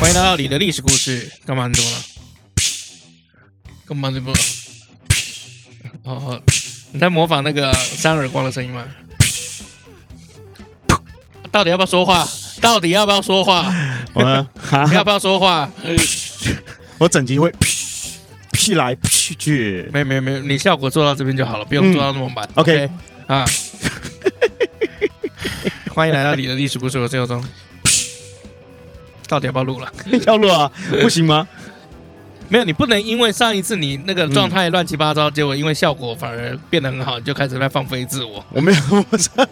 [0.00, 1.96] 欢迎来到你的历史故事，干嘛这么了？
[3.86, 4.32] 干嘛这么？
[6.02, 6.42] 哦哦，
[6.92, 8.84] 你在模仿那个扇耳光的声音吗？
[11.52, 12.26] 到底要不要说话？
[12.60, 13.72] 到底要不要说话？
[14.12, 14.46] 我呢？
[14.60, 15.68] 哈要不要说话？
[16.98, 17.52] 我整集会
[18.52, 19.88] 屁来屁去。
[19.92, 22.48] 没有没有没有，你效果做到这边就好了，不用做到那么满。
[22.54, 22.88] OK
[23.26, 23.44] 啊，
[25.94, 27.42] 欢迎来到你的历史故事，我是尤忠。
[29.28, 29.92] 到底要不要录了？
[30.26, 30.70] 要录啊？
[31.02, 31.46] 不行吗？
[32.48, 38.42] 没有，你不能因为上一次你那个状态乱七八糟，结果因为效果反而变得很好，你就开始在放飞自我。
[38.50, 38.78] 我没有，
[39.10, 39.48] 我这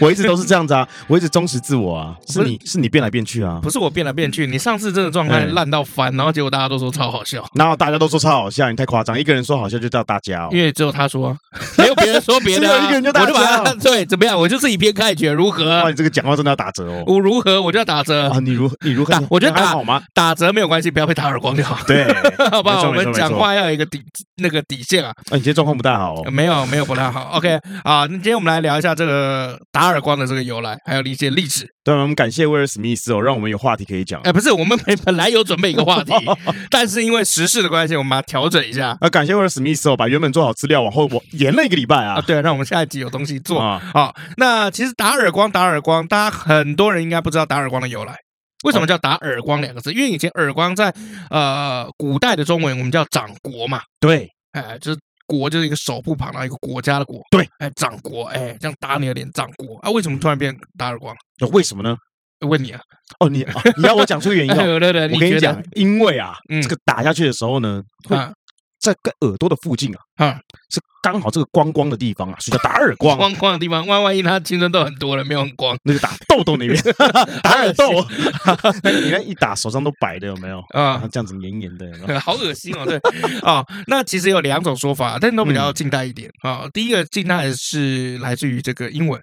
[0.00, 2.14] 我一直都是这样子啊，我一直忠实自我啊。
[2.28, 10.48] 是你是你变来变去啊，不是我变来变去，你上次这个状态嗯烂到翻，然后结果大家都说超好笑，然后大家都说超好笑，你太夸张，一个人说好笑就叫大家哦。
[10.52, 11.36] 因为只有他说啊，
[11.78, 15.90] 没有别人说别的、啊， 只有一个人就大我就把家他对怎么样，我就是以偏概全，如哇，何？
[15.90, 17.04] 你这个讲话真的要打折哦。
[17.06, 19.14] 我如何我就要打折啊，，你如你如何？
[19.30, 20.02] 我觉得打好吗？
[20.14, 22.04] 打折没有关系，不要被打耳光就好，对，
[22.50, 22.88] 好不好？
[22.88, 24.00] 我们讲话要有一个底
[24.36, 26.30] 那个底线啊，啊，你今天状况不太好哦。
[26.30, 27.30] 没有没有不太好。
[27.34, 31.68] OK 啊，那今天我们来聊一下这个打耳光的这个由来，还有一些历史。
[31.84, 34.20] 对，我们感谢威尔史密斯哦，让我们有话题可以讲。
[34.22, 36.12] 哎，不是，我们本本来有准备一个话题，
[36.70, 42.20] 但是因为时事的关系，我们把它调整一下啊，感谢威尔史密斯哦，把原本做好资料往后我延了一个礼拜啊，啊。
[42.20, 43.60] 对，让我们下一集有东西做。
[43.60, 48.16] 啊，好，那其实打耳光，打耳光，大家很多人应该不知道打耳光的由来。
[48.64, 49.92] 为什么叫打耳光两个字？
[49.92, 50.92] 因为以前耳光在
[51.30, 59.78] 呃古代的中文我们叫掌国嘛，对，哎，就是国就是一个手部旁，然后一个国家的国，对，哎，掌国，哎，这样打你的脸，掌国。
[59.78, 61.14] 啊，为什么突然变打耳光？
[61.38, 61.96] 那为什么呢？
[62.40, 62.80] 问你啊，
[63.20, 64.56] 哦，你啊你要我讲出原因哦。
[64.78, 66.60] 对对对，我跟你讲，因为啊，嗯。
[66.62, 68.32] 这个打下去的时候呢，会啊。
[68.78, 76.82] 在跟耳朵的附近啊，啊，是刚好这个光光的地方啊，所以叫打耳光啊，光光的地方，万万一他青春痘很多了，没有很光那就打痘痘那边，
[77.44, 78.04] 打耳洞。
[79.04, 80.58] 你看一打手上都白的，有没有？
[80.70, 81.08] 啊 啊，。
[81.12, 82.18] 这样子黏黏的，有有？
[82.18, 82.96] 好恶心哦，对
[83.42, 89.20] 哦，那其实有两种说法，但都比较近代一点啊、第一个近代是来自于这个英文，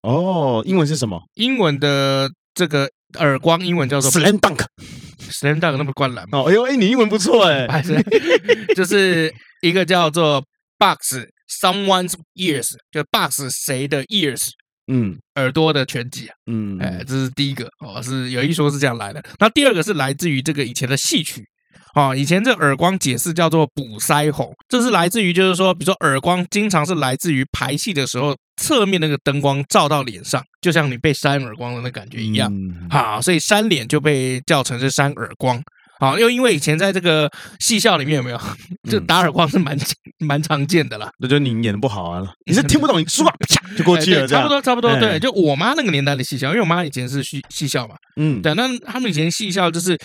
[0.00, 2.88] 哦，英文是什么英文的这个
[3.18, 4.64] 耳光，英文叫做？Slam dunk。
[5.30, 7.68] slam dunk，那么灌篮嘛，哦，哎呦，哎，你英文不错哎。
[7.68, 8.02] 还是
[8.74, 10.42] 就是一个叫做
[10.80, 14.48] box someone's ears，就 box 谁的 ears
[14.92, 19.22] 嗯耳朵的拳击啊，嗯，哎，这是第一个哦，是有一说是这样来的。
[19.38, 21.44] 那第二个是来自于这个以前的戏曲。
[21.96, 32.48] 哦，以前这耳光解释叫做补腮红，这是来自于就是说，比如说耳光经常是来自于排戏的时候，侧面那个灯光照到脸上，就像你被扇耳光的那感觉一样。
[32.52, 35.60] 嗯好，所以扇脸就被叫成是扇耳光。
[35.98, 38.40] 好，又因为以前在这个戏校里面有没有，
[38.88, 39.76] 就打耳光是蛮
[40.20, 41.10] 蛮常见的啦。
[41.18, 44.48] 那就你演的不好啊，你是听不懂，你说吧，啪就过去了，差不。
[44.48, 44.90] 多差不多。
[44.90, 49.96] 哎对，就我妈那个年代的戏校，因为我妈以前是戏戏校嘛，嗯，对，那他们以前戏校就是，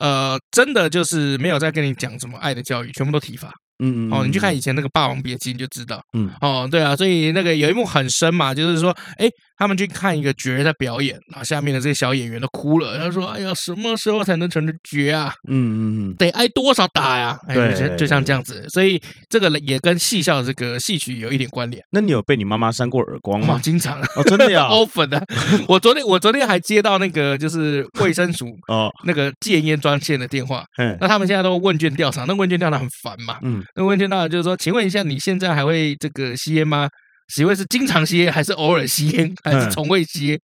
[0.00, 3.50] 呃，真的就是没有在跟你讲什么爱的教育，全部都体罚。
[3.82, 6.00] 嗯嗯，哦，你去看嗯以前那个《霸王别姬》你就知道。
[6.16, 9.28] 嗯，哦，对啊，所以那个有一幕很深嘛，就是说，哎，
[9.58, 15.32] 他们去看一个角在表演，然后下面的这些小演员都哭了，他说：“哎呀，什么时候才能成为角啊？
[15.48, 15.80] 嗯嗯
[16.10, 21.82] 嗯，得挨多少打呀？”哎，对就就像这样子，所以这个也跟戏校这个戏曲有一点关联。
[21.90, 23.60] 那你有被你妈妈扇过耳光哇，吗？
[23.62, 25.24] 经常哦，真的呀， often 的，
[25.68, 33.38] 我昨天我昨天还接到那个就是卫生署哦，那个戒烟专线的电话，嗯那他们现在都问卷调查，那问卷调查很烦嘛。
[33.42, 36.88] 嗯，那问卷调查就是说，请问一下，你现在还会这个吸烟吗？
[37.28, 40.40] 请问是经常吸烟，还是偶尔吸烟，还是嗯从未吸烟？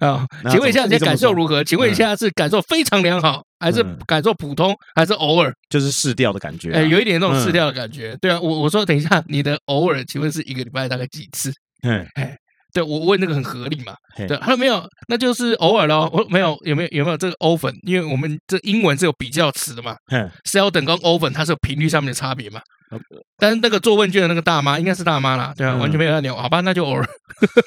[0.00, 1.62] 啊，那请问一下，你的感受如何？
[1.64, 5.52] 请问一下，是感受非常良好，还是嗯感受普通，还是偶尔？
[5.68, 6.78] 就是试掉的感觉啊。
[6.78, 8.16] 哎，有一点那种嗯试掉的感觉。
[8.20, 11.52] 对啊，我我说等一下，你的偶尔，请问是一个礼拜大概几次？
[11.82, 12.06] 嗯，
[12.72, 13.94] 对我问那个很合理嘛？
[14.16, 16.08] 对，他说没有，那就是偶尔咯。
[16.12, 17.74] 我说没有，有没有有没有这个 often？
[17.86, 22.60] 因为我们这英文是有比较词的嘛哼，seldom 跟 often 它是有频率上面的差别嘛
[22.90, 22.98] 呃。
[23.38, 27.08] 但是那个做问卷的那个大妈应该是大妈啦，对啊，嗯完全没有在聊，好吧，那就偶尔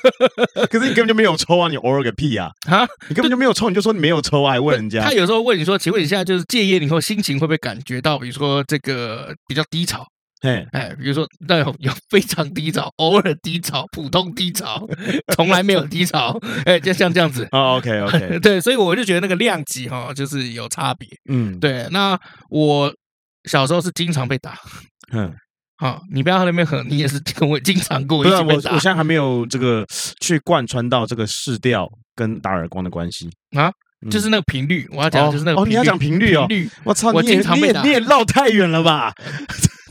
[0.70, 2.50] 可是你根本就没有抽啊，你偶尔个屁啊！
[2.70, 2.86] 啊。
[3.10, 5.12] 你根本就没有抽，你就说你没有抽啊，还问人家他。
[5.12, 10.06] 有时候问你说，请问一下，就是戒烟以后心情会不会感觉到，比如说这个比较低潮？
[10.44, 14.86] 嘿，哎，比如说那有有非常低潮，偶尔低潮，普通低潮，
[15.34, 17.48] 从来没有低潮，哎，就像这样子。
[17.56, 21.08] 哦，OK OK，对，所以我就觉得那个量级哈，就是有差别。
[21.30, 22.20] 嗯，对，那
[22.50, 22.94] 我
[23.50, 24.60] 小时候是经常被打。
[25.14, 25.34] 嗯，
[25.80, 29.86] 好，你不要在那边狠，你也是跟我经常跟我不我，一起被打我现在还没有这个
[30.20, 33.72] 去贯穿到这个试调跟打耳光的关系啊。
[34.12, 36.70] 就是那个频率，我要讲的就是那个哦，你要讲频率哦，频率。
[36.84, 39.14] 我操，我你也经常被打你也你也绕太远了吧？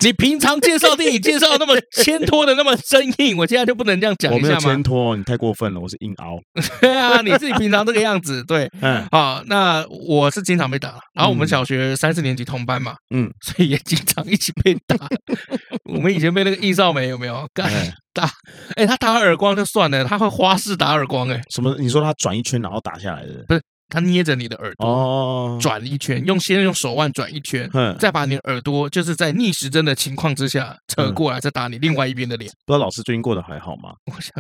[0.03, 4.83] 你平常介绍电影介绍那么牵拖的那么生硬，我现在就不能这样讲我没有一下吗牵？
[4.83, 6.39] 拖，你太过分了，我是硬凹。
[6.81, 8.69] 对啊，你自己平常这个样子，对。
[8.81, 14.97] 嗯啊，那我是经常被打，然后我们嗯小学三四年级同班嘛，嗯，所以也经常一起被打。
[15.93, 18.29] 我们以前被那个易少梅有没有干哎打？
[18.77, 21.77] 哎，他打耳光就算了，他会花式打耳光，哎，什么？
[21.79, 23.61] 你说他转一圈然后打下来的？
[23.93, 32.51] 他捏着你的耳朵哦，转一圈，用先用手腕转一圈，嗯，再把你的耳朵就是在逆时针的情况之下扯嗯过来，再打你另外一边的脸。
[32.65, 33.93] 不知道老师最近过得还好吗？
[34.07, 34.33] 我想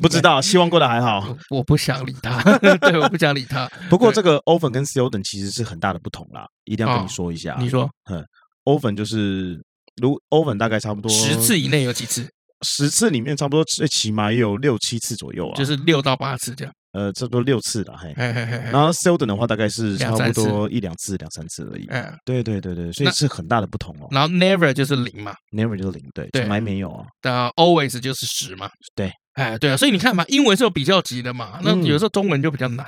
[0.00, 1.36] 不知，道，希望过得还好。
[1.50, 2.40] 我我不想理他，
[2.78, 3.68] 对，我不想理他。
[3.90, 7.56] 不过这个 oven 跟 Seldon 其实是很大的不同啦，一定要跟哦你说一下。
[7.58, 8.24] 你说嗯
[8.64, 9.60] oven 就是
[10.00, 12.28] 如 oven 大概差不多十次以内有几次？
[12.62, 16.74] 十次里面差不多最起码也有六七次左右啊，就是六到八次这样。
[16.98, 18.12] 呃差不多六次了嘿。
[18.16, 18.70] 嘿嘿嘿嘿。
[18.70, 21.86] 然后 Seldon 的话大概是差不多一两次、两三次而已。
[21.88, 24.08] 嗯，对对对对，所以是很大的不同哦。
[24.10, 26.42] 然后 never 就是零嘛，Never 就是零，对，对。
[26.42, 27.06] 从来没有啊。
[27.22, 28.68] 那 always 就是十嘛。
[28.94, 32.86] 对，哎，对啊，所以你看嘛，英文是有比较级的嘛，那嗯有时候中文就比较难。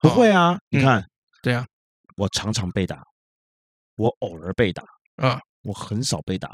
[0.00, 0.82] 不会啊，你嗯。
[0.82, 1.04] 看，
[1.42, 1.64] 对啊，
[2.16, 3.02] 我常常被打，
[3.96, 4.82] 我偶尔被打，
[5.16, 6.48] 啊，我很少被打，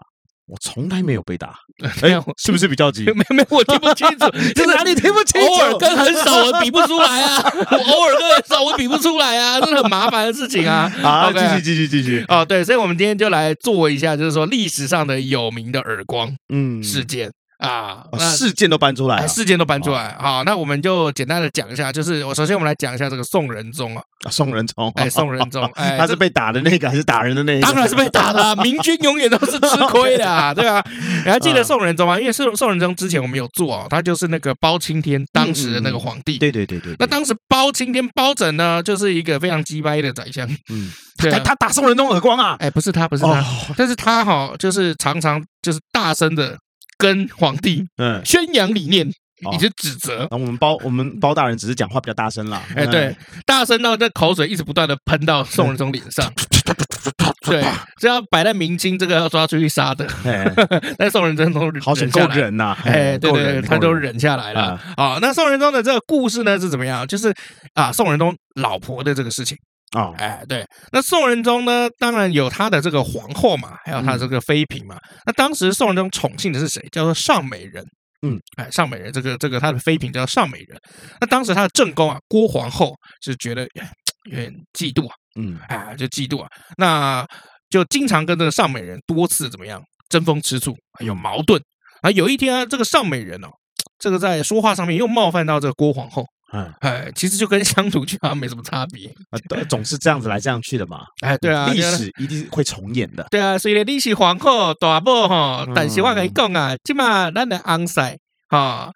[0.47, 1.59] 我从来没有被打。
[2.03, 3.05] 哎，是不是比较急？
[3.05, 5.47] 没没，我听不清楚， 这哪里听不清楚？
[5.53, 10.89] 偶尔跟很少我比不出来啊，我偶尔跟很少我比不出来啊，这是很麻烦的事情啊。
[11.03, 12.25] 好，继续继续继续。
[12.29, 20.15] 哦，对，所以我们今天就来做一下，就是说历史上的有名的耳光嗯，事件啊，事件都搬出来事件都搬出来。
[20.19, 27.67] 好，那我们就简单的讲一下，就是我首先我们来讲一下这个宋仁宗啊，啊宋仁宗，哎，宋仁宗， 哎，他是被打的那个还是打人的那一个？
[27.67, 30.85] 当然是被打的、啊，明君永远都是吃亏的、啊， 对吧、
[31.25, 32.19] 你还记得宋仁宗吗？
[32.21, 36.39] 因为宋宋仁宗之前我们有做哦，他就是那个包青天当时的那个皇帝。
[36.39, 36.93] 对对对对。
[36.93, 40.47] 对那当时包青天包拯呢，就是一个非常鸡掰的宰相。
[40.71, 42.57] 嗯，他他打宋仁宗耳光啊！
[42.59, 43.45] 哎，不是他，不是他，哦，
[43.77, 46.57] 但是他哈、就是常常就是大声的
[46.99, 49.07] 跟皇帝嗯，宣扬理念，
[49.45, 50.19] 哦以及指责。
[50.19, 52.63] 然后我们包我们包大人只是讲话比较大声啦。
[52.75, 56.33] 哎，对，大声到这口水一直不断的喷到宋仁宗脸上。
[57.47, 57.65] 对，
[58.01, 60.05] 这要摆在明清，这个要抓出去杀的。
[60.25, 60.45] 哎，
[60.99, 62.77] 但宋仁宗都好险忍够忍呐！
[62.85, 64.81] 哎，对对他都忍忍下来了啊。
[64.97, 67.07] 啊，那宋仁宗的这个故事呢是怎么样？
[67.07, 67.33] 就是
[67.75, 69.57] 啊，宋仁宗老婆的这个事情。
[69.93, 74.99] 啊，哎，对，那宋仁宗呢，当然有他的这个皇后嘛，还有他的这个妃嫔嘛。
[75.25, 76.85] 那当时宋仁宗宠幸的是谁？
[76.91, 77.85] 叫做尚美人。
[78.27, 80.77] 嗯，哎，尚美人这个这个他的妃嫔叫尚美人。
[81.21, 83.89] 那当时他的正宫啊，郭皇后是觉得哎
[84.33, 86.49] 有点嫉妒啊，嗯哎，就嫉妒啊，
[86.79, 87.25] 那
[87.71, 90.75] 就经常跟这个尚美人多次怎么样争风吃醋，
[91.05, 91.63] 有矛盾
[92.03, 92.11] 啊。
[92.11, 93.49] 有一天啊，这个尚美人哦，
[94.01, 96.25] 这个在说话上面又冒犯到这个郭皇后，
[96.57, 99.07] 嗯哎，其实就跟乡土剧好像没什么差别。
[99.31, 101.05] 啊，对总是这样子来这样去的嘛。
[101.21, 103.27] 哎，对啊，历史一定会重演的。
[103.31, 108.17] 对啊，虽然你是皇后大宝吼嗯，但是我跟你讲啊，即嘛咱的昂婿
[108.49, 108.91] 吼，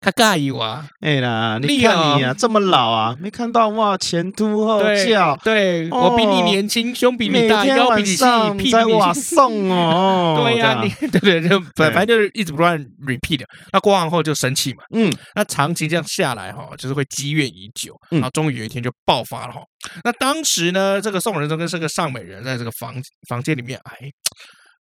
[0.00, 0.84] 较介意我。
[1.00, 9.24] 哎啦，你看你啊，这么老啊，没看到哇，前凸后翘，对我比你哦年轻，胸比你大，腰比你细，上屁在瓦比你。
[9.24, 10.40] 送哦。
[10.42, 13.42] 对呀、这样你 对对，就反对反正就是一直不断 repeat。
[13.72, 19.60] 那郭皇后就生气嘛，嗯那长期这样下来哈，就是会积怨已久，嗯然后终于有一天就爆发了哈。
[20.04, 22.94] 那当时呢，这个宋仁宗跟这个尚美人在这个房
[23.28, 24.10] 房间里面，哎，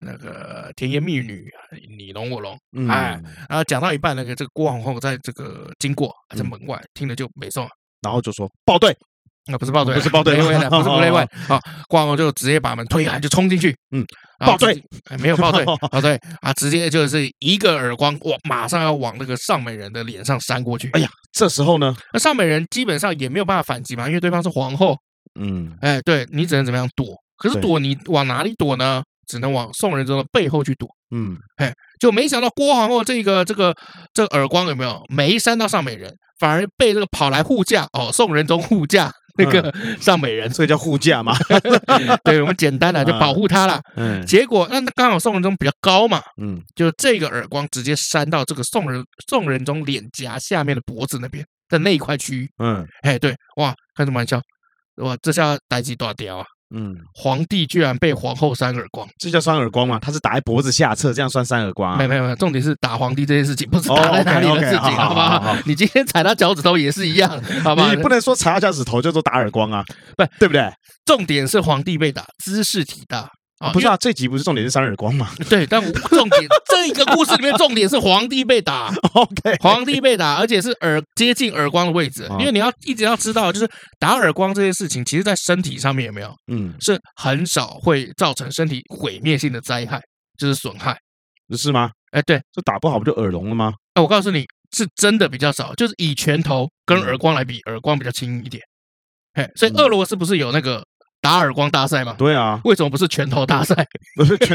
[0.00, 1.50] 那个甜言蜜语，
[1.96, 7.68] 你侬我侬，嗯哎，然后讲到一半，那个这个郭皇后在这个经过在嗯门外，听了就没送。
[8.02, 8.94] 然后就说报队，
[9.46, 11.26] 那，不是报队，不是报队不是哦雷位。
[11.48, 11.58] 好，
[11.88, 14.04] 郭皇后就直接把门推开，就冲进去， 嗯，
[14.40, 14.78] 报队
[15.20, 20.90] 没有报队， 报队啊，直接就是一个耳光，哇，马上要往那个尚美人的脸上扇过去。
[20.90, 24.94] 哎呀，这时候呢，那尚美人基本上也没有办法反击嘛，因为对方是皇后，
[25.40, 27.06] 嗯，哎，对你只能怎么样躲？
[27.38, 29.02] 可是躲你往哪里躲呢？
[29.26, 30.88] 只能往宋仁宗的背后去躲。
[31.14, 31.36] 嗯，
[32.00, 33.74] 就没想到郭皇后这个这个
[34.12, 41.36] 这个耳光有没有没扇到尚美人，反而被这个跑来护驾哦，宋仁宗护驾那个嗯 尚美人，所以叫护驾嘛。
[42.24, 43.80] 对我们简单的就保护他了。
[43.96, 52.50] 嗯结果那刚好宋仁宗比较高嘛，嗯，就这个耳光直接扇到这个宋仁宋仁宗脸颊下面的脖子那边的那一块区域。
[52.58, 54.40] 嗯哎，对，哇，开什么玩笑？
[54.96, 56.46] 哇，这下呆鸡大雕啊！
[56.74, 59.98] 嗯，皇帝居然被皇后扇耳光，这叫扇耳光吗？
[60.00, 62.08] 他是打在脖子下侧，这样算扇耳光啊没有？
[62.08, 65.58] 没没，重点是打皇帝这件事情，不是哦打在哪里的事情，好好不好好好好？
[65.66, 67.30] 你今天踩他脚趾头也是一样，
[67.62, 68.02] 好不好你？
[68.02, 69.84] 不能说踩他脚趾头叫做打耳光啊，
[70.16, 70.68] 不对不对？
[71.04, 78.92] 重点是皇帝被打，姿势体大，啊不是啊，这集不是重点是扇耳光吗 对，但我重点这一个故事里面重点是皇帝被打？
[79.14, 90.00] OK，皇帝被打，而且是耳接近耳光的位置，啊因为你要一直要知道，就是打耳光这件事情，其实在身体上面有没有嗯，是很少会造成身体毁灭性的灾害，
[90.36, 90.98] 就是损害。
[91.56, 91.90] 是吗？
[92.10, 93.72] 哎，对，这打不好不就耳聋了吗？
[93.94, 94.44] 哎我告诉你
[94.76, 98.60] 是真的比较少，就是以拳头跟耳光来比，耳光比较轻一点。
[99.34, 100.82] 嘿，所以嗯俄罗斯不是有那个
[101.24, 102.14] 打耳光大赛嘛？
[102.18, 103.74] 对啊，为什么不是拳头大赛？
[104.14, 104.54] 不是拳，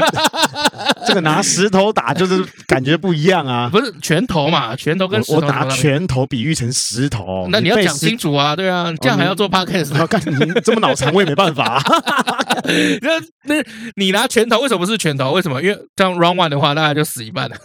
[1.04, 3.68] 这个拿石头打就是感觉不一样啊。
[3.68, 4.76] 不是拳头嘛？
[4.76, 11.82] 拳头跟石我我拿拳头比喻成石头，那你要讲清楚啊，对啊，这样还要做 podcast 然后 干你这么脑残，我也没办法啊。
[13.02, 13.18] 那
[13.52, 13.60] 那
[13.96, 15.32] 你拿拳头，为什么不是拳头？
[15.32, 15.60] 为什么？
[15.60, 17.56] 因为这样 round one 的话，大家就死一半了，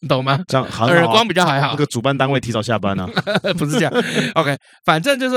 [0.00, 0.40] 你懂吗？
[0.48, 3.08] 这样好啊耳光比较还好那，个主办单位提早下班啊。
[3.56, 3.92] 不是这样。
[4.34, 5.36] OK，反正就是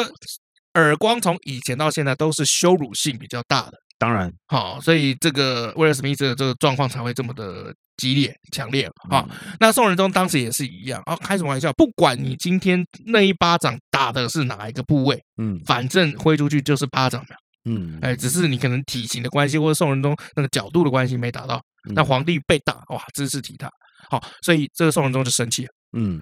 [0.76, 9.28] 耳光从以前到现在都是羞辱性比较大的，当然好、所以这个威尔史密斯的这个状况才会这么的激烈、强烈啊。
[9.60, 11.72] 那宋仁宗当时也是一样啊，开什么玩笑？
[11.74, 17.36] 不管你今天那一巴掌打的是哪一个部位，嗯反正挥出去就是巴掌嘛。
[17.70, 21.62] 嗯，哎，只是你可能体型的关系，或者宋仁宗那个角度的关系没打到，
[21.94, 23.70] 那嗯皇帝被打，哇，姿势体大，
[24.10, 25.70] 好，所以这个宋仁宗就生气了。
[25.98, 26.20] 嗯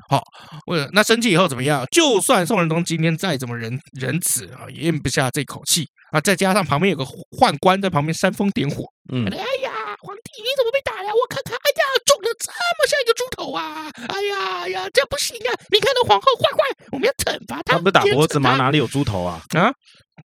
[0.67, 1.85] 为了那生气以后怎么样？
[1.91, 6.19] 就算宋仁宗今天再怎么仁仁慈啊，也咽不下这口气啊！
[6.21, 8.83] 再加上旁边有个宦官在旁边煽风点火，
[9.13, 11.11] 嗯哎呀，皇帝你怎么被打呀？
[11.13, 13.89] 我看看，哎呀，肿的这么像一个猪头啊！
[14.07, 15.53] 哎呀哎呀，这不行啊！
[15.71, 17.73] 你看那皇后坏坏，我们要惩罚他。
[17.73, 18.55] 他不是打脖子吗？
[18.57, 19.41] 哪里有猪头啊？
[19.55, 19.71] 啊，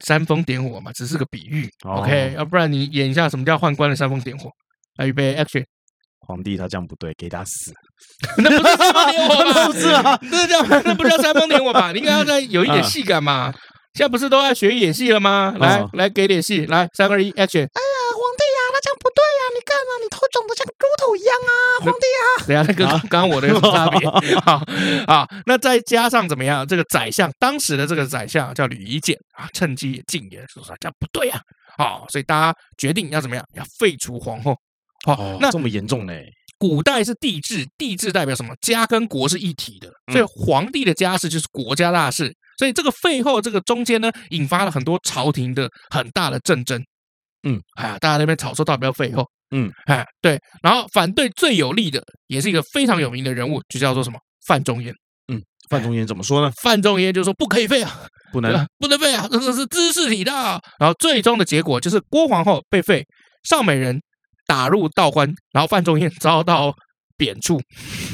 [0.04, 1.70] 煽风点火嘛，只是个比喻。
[1.84, 4.50] 哦 OK，要不然你演一下什么叫宦官的煽风点火？
[4.96, 5.64] 来，预备，action！
[6.28, 7.72] 皇帝他这样不对，给他死。
[8.36, 9.66] 那不是煽风点火吧？
[9.66, 11.90] 不是啊， 那叫那不叫煽风点火吧？
[11.92, 13.52] 你应该要再有一点啊戏感嘛。
[13.94, 15.54] 现在不是都在学演戏了吗？
[15.58, 17.62] 来哦来，给点戏，来，三二一，action！
[17.64, 22.22] 哎呀，皇帝呀、那这样不对呀、你看啊，你头肿得像个猪头一样啊，皇帝啊！
[22.46, 24.08] 等一下，那跟啊刚刚我的有什么差别？
[24.42, 24.62] 好
[25.12, 26.64] 啊，那再加上怎么样？
[26.64, 31.40] 这个宰相，当时的这个宰相叫吕夷简啊，趁机也进言说说这样不对呀，
[31.78, 33.44] 好，所以大家决定要怎么样？
[33.56, 34.54] 要废除皇后。
[35.06, 36.12] 好，那哦这么严重呢？
[36.58, 38.52] 古代是帝制，帝制代表什么？
[38.60, 42.34] 家跟国是一体的，所以皇帝的家事就是国家大事。
[42.58, 46.82] 所以这个废后这个中间呢，引发了很多朝廷的很大的战争。
[47.44, 49.24] 嗯，哎呀，大家那边吵说到底要废后。
[49.54, 54.92] 嗯，哎，对，然后反对最有力的，也是一个非常有名的人物，就叫做什么范仲淹。
[55.32, 55.40] 嗯
[55.70, 56.50] 范仲淹怎么说呢？
[56.60, 58.66] 范仲淹就说不可以废啊，不能？
[58.78, 60.60] 不能废啊，这个是知识体大。
[60.80, 63.06] 然后最终的结果就是郭皇后被废，
[63.48, 64.00] 邵美人
[64.48, 66.74] 打入道观，然后范仲淹遭到
[67.16, 67.60] 贬黜。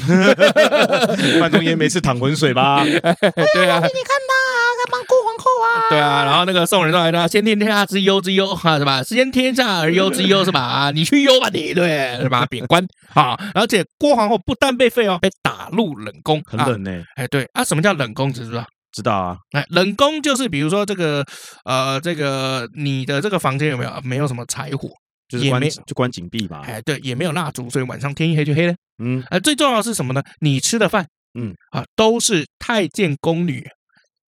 [1.39, 2.83] 范仲淹没吃淌浑水吧？
[2.85, 5.89] 对啊，你看他啊，他帮顾皇后啊。
[5.89, 9.01] 对啊，然后那个宋仁宗来呢：“先天天下之忧之忧啊，是吧？
[9.01, 10.59] 先天下而忧之忧是吧？
[10.61, 12.45] 啊，你去忧吧你，对，是吧？
[12.47, 18.31] 贬官啊，而且郭皇后不但被废哦，被打入冷宫，啊很冷呢，哎，对啊，什么叫冷宫？
[18.33, 18.65] 知不知道？
[18.91, 19.37] 知道啊？
[19.51, 21.25] 哎，冷宫就是比如说这个
[21.65, 24.89] 呃，这个你的这个房间有没有没有什么柴火？
[25.27, 26.61] 就是关就关紧闭嘛。
[26.61, 28.73] 哎，对，也没有蜡烛，所以晚上天一黑就黑了。
[29.03, 30.21] 嗯哎，最重要的是什么呢？
[30.39, 31.05] 你吃的饭，
[31.39, 33.63] 嗯啊，都是太监宫女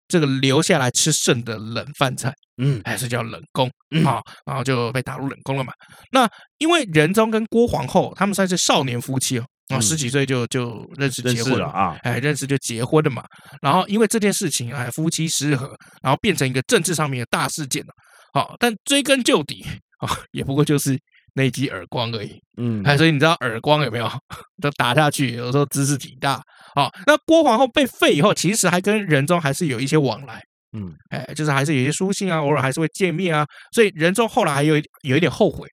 [0.08, 2.34] 这个留下来吃剩的冷饭菜。
[2.60, 3.70] 嗯哎，是叫冷宫
[4.04, 5.72] 啊，然后就被打入冷宫了嘛。
[6.12, 6.28] 那
[6.58, 11.98] 因为仁宗跟郭皇后他们算是少年夫妻哦，啊，嗯十几岁就就认识认结婚识了啊。
[12.02, 13.24] 哎，认识就结婚了嘛。
[13.62, 17.94] 然后因为这件事情，哎，夫妻失和，然后变成一个政治上面的大事件了。
[18.34, 19.64] 好，但追根究底
[19.98, 21.00] 啊，也不过就是
[21.34, 22.42] 那一记耳光而已。
[22.58, 24.10] 嗯哎，所以你知道耳光有没有？
[24.62, 26.42] 都打下去，有时候姿势挺大。
[26.76, 30.42] 好，那郭皇后被废以后，其实还跟仁宗还是有一些往来。
[30.78, 33.46] 嗯哎，就是还是有一些书信啊，偶尔还是会见面啊。
[33.72, 35.68] 所以仁宗后来还有一有一点后悔，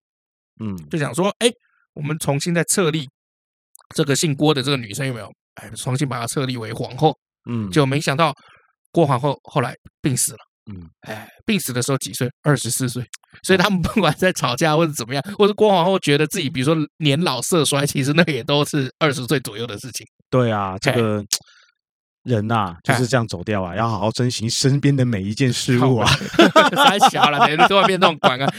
[0.61, 1.51] 嗯就想说，哎，
[1.95, 3.09] 我们重新再册立
[3.95, 5.31] 这个姓郭的这个女生有没有？
[5.57, 7.17] 哎，重新把她册立为皇后。
[7.51, 8.35] 嗯，就没想到
[8.91, 10.39] 郭皇后后来病死了。
[10.71, 12.29] 嗯，哎，病死的时候几岁？
[12.43, 13.05] 二十四岁。
[13.43, 20.07] 所以他们不管在吵架或者怎么样，或者郭皇后觉得自己比如说年老色衰，其实那也都是二十岁左右的事情。
[20.31, 21.25] 对啊，这哎个
[22.23, 26.09] 人呐就是这样走掉啊，要好好珍惜身边的每一件事物啊。
[26.87, 28.51] 太小了，等于突然变这种管啊。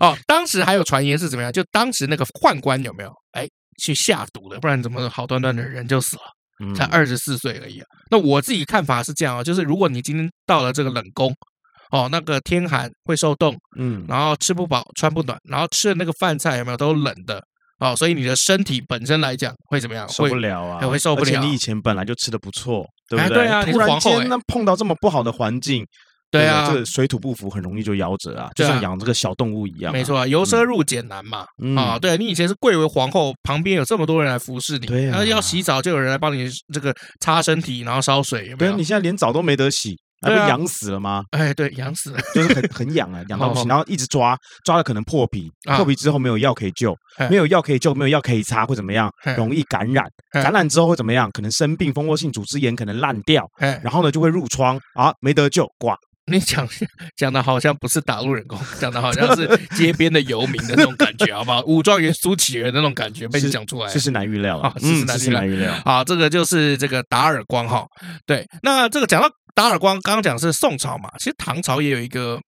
[0.00, 1.50] 哦，当时还有传言是怎么样？
[1.52, 3.48] 就当时那个宦官有没有哎
[3.82, 4.60] 去下毒的？
[4.60, 6.22] 不然怎么好端端的人就死了？
[6.60, 7.86] 嗯才二十四岁而已啊。
[8.10, 11.34] 那我自己看法是这样啊，就是如果你今天到了这个冷宫，
[11.90, 17.42] 哦，那个天寒会受冻，嗯然后吃不饱穿不暖，然后吃的那个饭菜有没有都冷的
[17.80, 20.08] 哦，所以你的身体本身来讲会怎么样？
[20.08, 25.86] 受不了啊，哎会受不了而且你以前本来就吃的不错，对不哎对啊突然间那碰到这么不好的环境，
[26.30, 29.94] 对啊不这个水土不服很容易就夭折啊，就像养这个小动物一样啊。
[29.94, 31.46] 没错啊，由奢入俭难嘛。
[31.62, 38.84] 嗯啊，对你以前是贵为皇后，旁边有这么多人来服侍你，对啊要洗澡就有人来帮你这个擦身体，然后烧水，有没对啊，你？
[38.84, 41.24] 现在连澡都没得洗，还对啊被痒死了吗？
[41.30, 42.18] 哎，对，痒死了。
[42.34, 49.34] 就是很很痒啊， 痒到不行，哦然后一直抓，抓了可能破皮，啊破皮之后没有药可以救哎，没有药可以救，没有药可以擦，会怎么样哎？
[49.36, 51.30] 容易感染，哎感染之后会怎么样？
[51.32, 55.96] 可能生病，蜂窝性组织炎可能烂掉，哎，然后呢就会褥疮啊，没得救，挂。
[56.30, 56.68] 你讲
[57.16, 61.62] 讲的好像不是打路人工，讲的好像是街边的游民的那种感觉，好不好？
[61.66, 63.92] 武状元苏乞儿的那种感觉被你讲出来。
[63.92, 65.82] 这是难预料啊啊，世事嗯世难预料事难预料。
[65.84, 67.86] 好，这个就是这个打耳光哈。
[68.26, 72.40] 对，那这个讲到打耳光，刚刚讲是宋朝嘛，其实唐朝也有一个，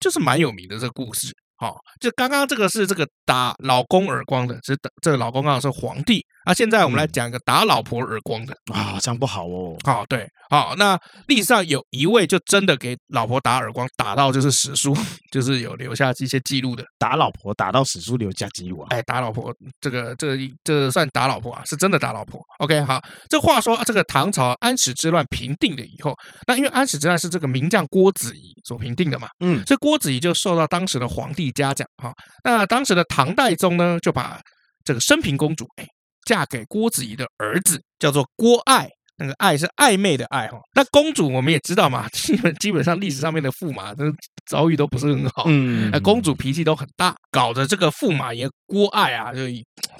[0.00, 1.28] 就是蛮有名的这个故事。
[1.58, 6.54] 好、就刚刚这个是这个打老公耳光的，是打这个老公刚好是皇帝啊。
[6.54, 8.56] 现在我们来嗯讲一个打老婆耳光的。
[8.72, 9.76] 啊，这样不好哦。
[9.84, 14.96] 好、对，好、那历史上有一位就真的给老婆打耳光，打到就是史书，
[15.30, 16.82] 就是有留下一些记录的。
[16.98, 18.86] 打老婆打到史书留下记录啊。
[18.90, 22.40] 哎，打老婆，这个这个这算打老婆啊，是真的打老婆。
[22.60, 26.14] OK，好，这话说这个唐朝安史之乱平定了以后，
[26.46, 32.12] 那因为安史之乱是这个名将郭子仪所平定的嘛，嗯所以郭子仪就受到当时的皇帝嘉奖哈、
[32.44, 34.40] 那当时的唐代宗呢，就把
[34.84, 35.86] 这个升平公主哎
[36.26, 38.90] 嫁给郭子仪的儿子，叫做郭爱。
[39.18, 44.04] 那个爱是暧昧的爱哈，那公主我们也知道嘛， 基本基本上历史上面的驸马，那
[44.44, 49.40] 遭遇都不是很好，嗯那，公主脾气都很大，搞得这个驸马爷郭爱啊，就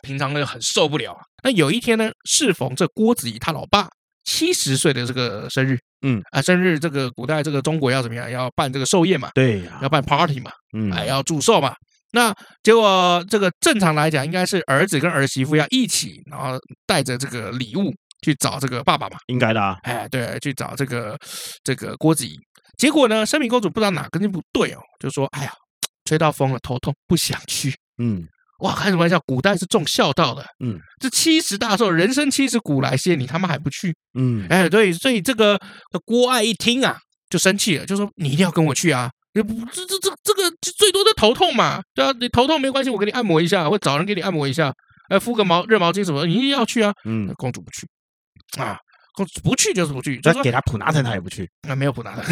[0.02, 1.22] 平常呢很受不了啊。
[1.42, 3.88] 那有一天呢，适逢这郭子仪他老爸
[4.24, 8.30] 七十岁的这个生日，嗯啊，生日这个古代这个中国要怎么样？
[8.30, 11.74] 要办这个寿宴嘛，对呀要，办 party 嘛，嗯哎，要祝寿嘛。
[12.16, 17.92] 那结果这个正常来讲，应该是儿子跟儿媳妇要一起，然后带着这个礼物
[18.22, 19.18] 去找这个爸爸嘛。
[19.26, 19.76] 应该的啊。
[19.82, 21.14] 哎，对，去找这个
[21.62, 22.34] 这个郭子仪。
[22.78, 25.52] 结果呢，升平公主不知道哪根筋不对哦，就说：“哎呀，
[26.06, 27.74] 吹到风了，头痛，不想去。
[28.02, 28.26] 嗯”
[28.60, 29.20] 哇，开什么玩笑？
[29.26, 33.94] 古代是重孝道的，嗯，这七十大寿，人生七十古来稀，你他妈还不去？
[34.18, 35.56] 嗯，哎，对，所以这个
[35.92, 36.96] 呃郭爱一听啊，
[37.28, 39.10] 就生气了，就说：“你一定要跟我去啊！
[39.36, 44.72] 这不这这这这个最多的头痛嘛，对啊，你头痛没关系，我给你按摩一下，我找人给你按摩一下，
[45.10, 47.86] 哎，敷个毛热毛巾什么，你一定要去啊！”嗯，公主不去
[48.58, 48.78] 啊，
[49.12, 51.46] 公主不去就是不去，就说给他普拿疼，他也不去。
[51.68, 52.22] 啊，没有普拿的，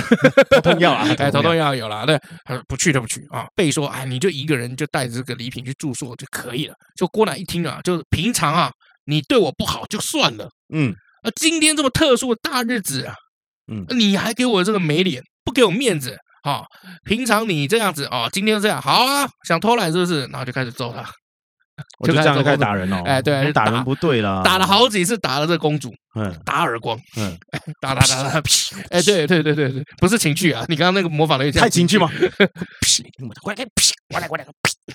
[0.51, 1.67] 头痛药啊， 哎，头痛药。
[1.67, 3.47] 药有了，对，他说不去就不去啊。
[3.55, 6.75] 被说，哎，你就一个人就带着这个礼品去住宿就可以了。
[6.97, 8.71] 就郭乃一听啊，就平常啊，
[9.05, 10.91] 你对我不好就算了，嗯
[11.23, 13.15] 啊，今天这么特殊的大日子啊，
[13.71, 16.17] 嗯你还给我这个没脸，不给我面子。
[16.45, 16.63] 啊、
[17.05, 20.27] 平常你这样子哦，今天这样好啊，想偷懒是不是？
[20.27, 21.03] 然后就开始揍他，
[21.99, 23.03] 我 就这样就开始打人哦。
[23.05, 27.35] 哎对打打人不对啦，打了好几次，打了这个公主，嗯打耳光，嗯，
[27.81, 28.43] 打打打打，
[28.91, 32.11] 哎，对对对对对，不是情趣啊，你刚刚那个模仿的有点太情趣吗？
[33.43, 33.65] 过来，
[34.11, 34.47] 过来，过来，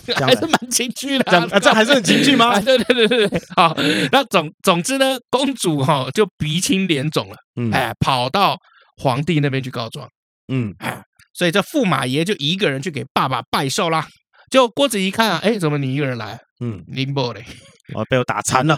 [0.06, 3.76] 这样还是蛮情趣的、这这样还是很情趣吗啊对对对对对，好，
[4.12, 8.56] 那总总之呢，公主哈、就鼻青脸肿了，嗯哎，跑到
[8.98, 10.08] 皇帝那边去告状，
[10.54, 10.74] 嗯
[11.39, 14.06] 所以这驸马爷就一个人去给爸爸拜寿啦。
[14.52, 16.38] 就郭子仪看啊，哎，怎么你一个人来？
[16.60, 17.45] 嗯，林波嘞，
[17.93, 18.78] 我被我打残了。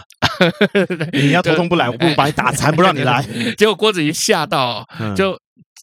[1.12, 3.20] 你要头痛不来，我不如把你打残，不让你来。
[3.58, 5.36] 结果郭子仪吓到就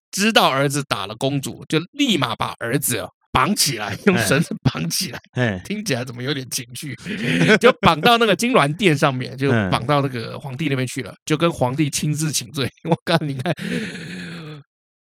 [0.09, 5.19] 知道儿子打了公主，就立马把儿子哦绑起来，用哎绳子绑起来。
[5.33, 6.95] 哎，听起来怎么有点情绪？
[7.59, 12.69] 就绑到那个金銮殿上面，就嗯绑到那个皇帝那边去了，就跟皇帝亲自请罪。
[12.89, 13.53] 我告诉你看，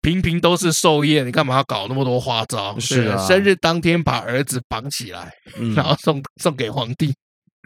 [0.02, 2.78] 平平都是寿宴，你干嘛要搞那么多花招？
[2.80, 7.14] 是啊生日当天把儿子绑起来，嗯然后送送给皇帝。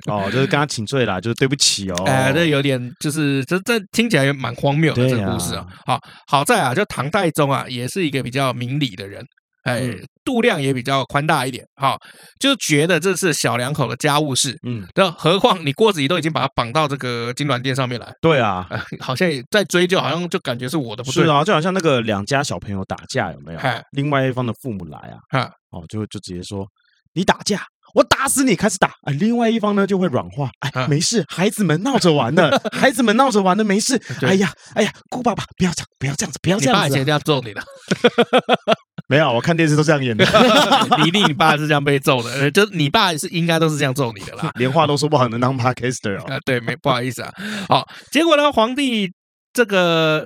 [0.07, 1.95] 哦，就是跟他请罪啦，就是对不起哦。
[2.05, 5.93] 哎，这有点就是这这听起来也蛮荒谬的对这个故事啊啊。
[5.93, 9.25] 好，好在啊，就唐太宗啊，也是一个比较明理的人。
[9.65, 11.97] 哎嗯，度量也比较宽大一点，好，
[12.39, 21.23] 就觉得这是小两口的家务事，嗯，那何况你郭子仪都已经把他绑到这个金銮殿上面来，对啊，呃好像也在追究，好像就感觉是我的不对。
[21.23, 23.84] 是啊，就好像那个两家小朋友打架有没有嗨？
[23.91, 26.65] 另外一方的父母来啊，哈，哦，就就直接说
[27.13, 27.63] 你打架，
[27.95, 28.89] 我打死你，开始打。
[28.89, 33.99] 啊，另外一方呢就会软化，啊哎，没事，孩子们闹着玩的， 孩子们闹着玩的，没事。
[34.21, 36.86] 哎呀，哎呀，顾爸爸，不要这样，不要这样子，不要这样子啊。
[36.86, 37.63] 你爸以前这样揍你的，
[39.07, 40.25] 没有，我看电视都这样演的，
[40.97, 44.51] 你一定你爸是这样被揍的，呃就你爸是应该都是这样揍你的啦。
[44.57, 46.23] 连话都说不好，能当 podcaster 哦。
[46.33, 47.31] 啊，对，没不好意思啊。
[47.67, 49.11] 好，结果呢，皇帝
[49.53, 50.25] 这个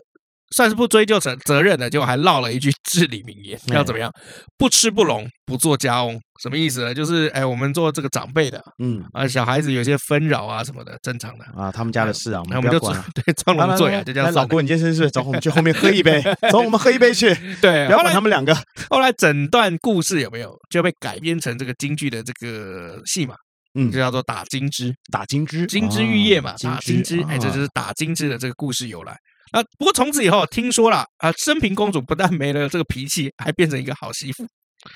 [0.55, 4.11] 算是不追究责责任的，结果还唠了一句 至理名言，哎要怎么样？
[4.57, 6.93] 不吃不聋，不做家翁，什么意思呢？
[6.93, 11.45] 就是哎，我们做这个长辈的嗯啊，小孩子有些纷扰啊什么的，正常的。
[11.55, 13.05] 啊，他们家的事啊，我们就管了。
[13.13, 14.41] 对装聋醉啊，就这样算了。
[14.41, 18.55] 来老郭，你今天是走，我们去后面 喝一杯，走，我们喝一杯去，对，不要管他们两个。
[18.89, 23.35] 后来整段故事有没有就被改编成这个京剧的这个戏码，
[23.75, 24.93] 嗯就叫做打金枝。
[25.11, 29.15] 打金枝，金枝玉叶嘛啊，打金枝，哎，这啊就是打金枝的这个故事由来。
[29.51, 34.45] 那不过从此以后，听说了啊，升平公主不但没了这个脾气，还变成一个好媳妇，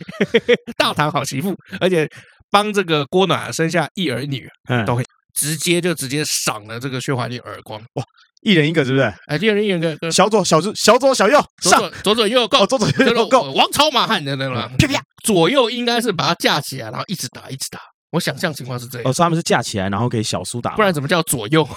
[0.78, 2.08] 大唐好媳妇，而且
[2.52, 7.82] 帮这个郭暖生下一儿一女，嗯都会直接就直接赏了这个薛怀丽耳光。
[7.94, 8.04] 哇
[8.42, 9.04] 一人一个，是不是？
[9.28, 15.02] 哎，一人一人个个小左、小右、小左、小右上，左左左左右够哦，，左左这个右右够，王朝马汉的那个啪啪。
[15.24, 17.80] 左右应该是把它架起来，然后一直打一直打。
[18.14, 21.64] 我想象情况是这样哦，，所以他们是架起来，然后给小苏打，不然怎么叫左右？
[21.64, 21.70] 哦，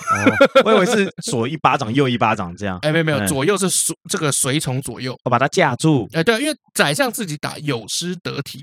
[0.67, 5.19] 我以为是左一巴掌，右一巴掌这样， 哎，没有没有，哎左右是随这个随从左右。
[5.25, 6.07] 我把他架住。
[6.13, 8.63] 哎，对，因为宰相自己打有失得体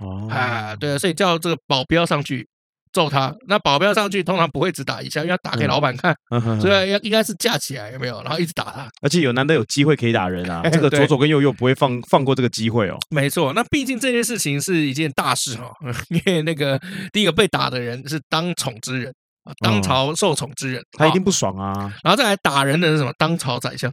[0.00, 2.48] 嘛，哦，啊，对，所以叫这个保镖上去
[2.92, 3.34] 揍他。
[3.46, 6.14] 那保镖上去通常不会只打一下，因为要打给嗯老板看，
[6.60, 8.22] 所以要应该是架起来，有没有？
[8.22, 8.88] 然后一直打他。
[9.02, 12.96] 而且有难得有机会可以打人啊， 这个左左跟右右不会放放过这个机会哦。
[13.10, 15.70] 没错，那毕竟这件事情是一件大事哈、
[16.10, 16.80] 因为那个
[17.12, 19.12] 第一个被打的人是当宠之人
[19.44, 21.92] 啊，当朝受宠之人，啊他一定不爽啊。
[22.02, 23.12] 然后再来打人的是什么？
[23.18, 23.90] 当朝宰相，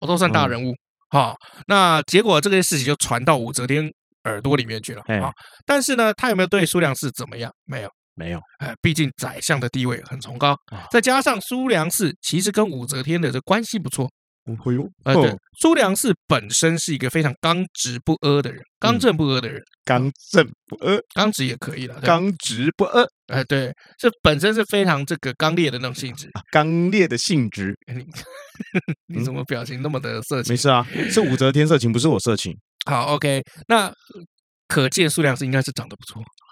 [0.00, 0.74] 我都算大嗯人物。
[1.08, 1.36] 好、
[1.68, 3.88] 那结果这件事情就传到武则天
[4.24, 5.30] 耳朵里面去了哎啊。
[5.64, 7.50] 但是呢，他有没有对苏良氏怎么样？
[7.64, 7.90] 没有。
[8.16, 14.10] 没有，哎，毕竟宰相的地位很崇高啊，再加上苏良氏其实跟武则天的这关系不错。
[14.46, 21.98] 哎呦，呃，对哦，苏良氏本身是一个非常刚直不阿的人，刚正不阿的人，刚正不阿，刚直也可以了。
[21.98, 26.28] 对刚直不阿，哎，对，这本身是非常这个刚烈的那种性质。
[26.34, 27.76] 啊刚烈的性质。
[27.92, 28.06] 你
[29.18, 30.56] 你怎么表情那么的色情没？
[30.56, 32.56] 事啊，是武则天色情，不是我色情。
[32.88, 33.92] 好，OK，那
[34.68, 36.22] 可见苏良氏应该是长得不错。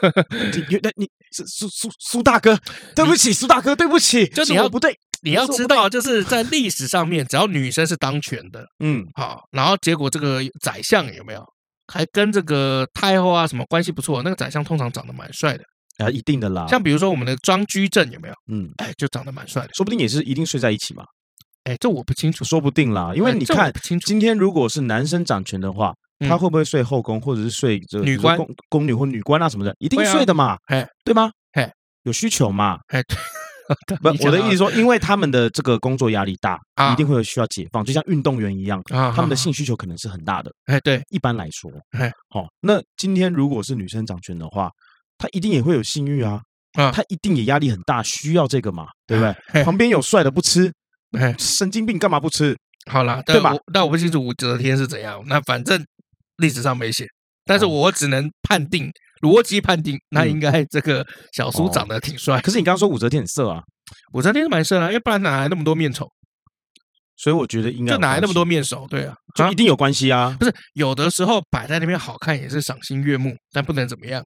[0.52, 2.58] 这原来你是苏苏苏大哥，
[2.94, 4.98] 对不起，苏大哥，对不起，就你要是我不对。
[5.20, 11.44] 你要知道，就是在历史上面，只要女生是当权的，嗯，好，然后结果这个宰相有没有
[11.88, 14.22] 还跟这个太后啊什么关系不错？
[14.22, 15.64] 那个宰相通常长得蛮帅的，
[15.96, 16.68] 啊，一定的啦。
[16.68, 18.34] 像比如说我们的庄居正有没有？
[18.52, 19.70] 嗯，哎，就长得蛮帅的。
[19.74, 21.02] 说不定也是一定睡在一起嘛，
[21.64, 23.12] 哎，这我不清楚，说不定啦。
[23.12, 29.74] 因为你看今天如果是男生掌权的话，嗯他会不会睡后宫，或者是睡这个女官宫宫女或女官啊什么的？
[29.78, 31.30] 一定睡的嘛，哎对吗？
[31.52, 31.70] 哎，
[32.04, 32.78] 有需求嘛？
[32.88, 33.02] 哎，
[34.00, 40.50] 不我的意思说，因为他们的这个工作压力大，啊一定会有需要解放，就像运动员一样，啊，他们的性需求可能是很大的。
[40.66, 44.70] 哎对，一般来说，哎好，那今天如果是女生掌权的话，
[45.18, 46.40] 她一定也会有性欲啊，
[46.78, 49.62] 啊她一定也压力很大，需要这个嘛，对不对？
[49.64, 50.72] 旁边有帅的不吃，
[51.18, 52.56] 哎，神经病干嘛不吃？
[52.90, 55.84] 好啦，对吧但我但我不清楚武则天是怎样，那反正
[56.38, 57.06] 历史上没写，
[57.44, 58.90] 但是哦我只能判定
[59.22, 62.40] 逻辑判定，那嗯应该这个小苏哦长得挺帅。
[62.40, 63.62] 可是你刚刚说武则天很色啊，
[64.12, 66.08] 武则天是蛮帅的，因为不然哪来那么多面丑？
[67.16, 68.86] 所以我觉得应该就哪来那么多，面熟？
[68.88, 70.36] 对啊，啊就一定有关系啊。
[70.38, 74.22] 不是有的时候摆在那边好看也是赏心悦目，但不能怎么样。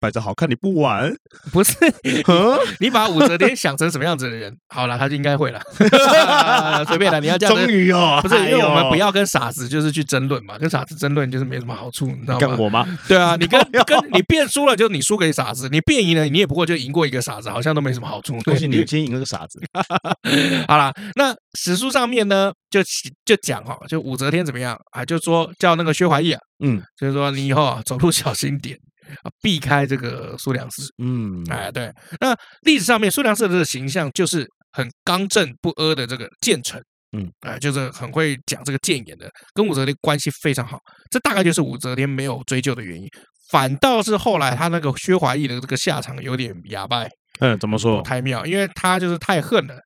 [0.00, 1.12] 摆着好看你不玩，
[1.52, 1.74] 不是
[2.24, 5.60] 呵 你把武则天想成什么样子的人，好了，他就应该会了。
[6.88, 12.40] 随便了，你要这样子终于哦，不是因为我们不要要跟傻子就是去争论嘛，跟傻子争论就是没什么好处，你知道吗？
[12.40, 12.86] 干我吗？
[13.08, 18.38] 对啊，你跟跟你变输了，就你输给傻子；你变赢了，你也不过就赢过一个傻子，好像都没什么好处。
[18.44, 19.60] 恭喜你，今天赢了个傻子。
[20.68, 22.80] 好啦，那史书上面呢，就
[23.24, 28.89] 就讲哈，就武则天怎么样啊，就说叫那个薛怀义啊，嗯就是说你以后啊走路小心点啊，
[29.42, 30.82] 避开这个苏良氏。
[31.02, 36.82] 嗯，哎，对，那历史上面苏良氏的这个形象就是很刚正不阿的这个谏臣，
[37.16, 40.78] 嗯，哎，就是很会讲这个谏言的，跟武则天关系非常好。
[41.10, 43.08] 这大概就是武则天没有追究的原因。
[43.50, 47.04] 反倒是后来他那个薛怀义的这个下场有点哑巴，
[47.40, 48.00] 嗯，怎么说？
[48.02, 49.76] 太妙，因为他就是太恨了，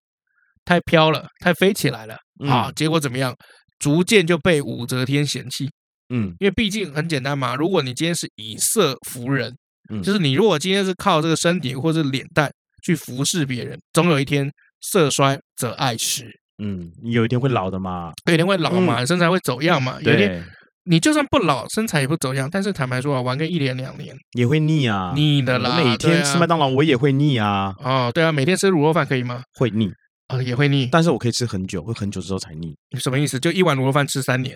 [0.67, 2.15] 太飘了，太飞起来了
[2.47, 2.69] 啊！
[2.69, 3.35] 嗯结果怎么样？
[3.79, 5.69] 逐渐就被武则天嫌弃，
[6.09, 9.55] 嗯因为毕竟很简单嘛，如果你今天是以色服人，
[9.91, 12.51] 嗯就是你如果今天是靠这个身体或者脸蛋
[12.83, 16.25] 去服侍别人，总有一天色衰则爱弛，
[16.63, 18.13] 嗯，你有一天会老的嘛？
[18.27, 19.99] 有一天会老嘛，身材会走样嘛。
[20.03, 20.43] 有一天对，
[20.85, 25.13] 你就算不老，身材也不走样，但是坦白说啊，玩个一年两年，也会腻啊。
[25.15, 25.77] 腻的啦。
[25.83, 29.43] 每天吃麦当劳，我也会腻啊，哦，对啊，每天吃卤肉饭可以吗？
[29.55, 29.91] 会腻。
[30.29, 32.75] 啊，也会腻，但是我可以吃很久，会很久之后才腻。
[32.99, 33.39] 什么意思？
[33.39, 34.55] 就一碗卤肉饭吃三年，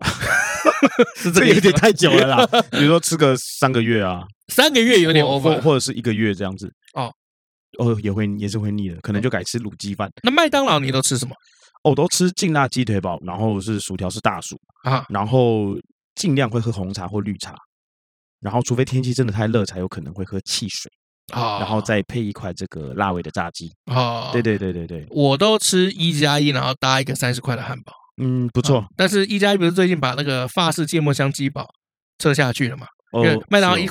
[1.16, 5.60] 是这这个有点太久了啦， 比如说吃个三个月啊，三个月有点 over。
[5.60, 6.72] 或者是一个月这样子。
[6.94, 7.12] 哦
[7.78, 10.10] 哦，也会也是会腻的，可能就改吃卤鸡饭。
[10.22, 11.34] 那麦当劳你都吃什么？
[11.84, 15.76] 我都吃劲辣鸡腿堡，然后是薯条是大薯，啊，然后
[16.14, 17.54] 尽量会喝红茶或绿茶，
[18.40, 20.90] 然后除非天气真的太热，才有可能会喝汽水，
[21.32, 23.70] 啊，然后再配一块这个辣味的炸鸡。
[23.92, 27.92] 啊，对对对对对，我都吃一加一，然后搭一个三十块的汉堡。
[28.22, 28.86] 嗯，不错啊。
[28.96, 31.68] 但是一加一不是最近把那个法式芥末香鸡堡
[32.18, 32.86] 撤下去了嘛？
[33.12, 33.84] 因为哦，麦当劳一